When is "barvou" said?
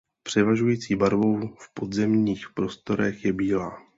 0.95-1.47